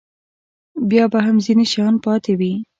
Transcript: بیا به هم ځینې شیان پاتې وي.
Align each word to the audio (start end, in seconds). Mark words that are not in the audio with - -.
بیا 0.89 1.05
به 1.11 1.19
هم 1.25 1.35
ځینې 1.45 1.65
شیان 1.71 1.95
پاتې 2.05 2.33
وي. 2.39 2.53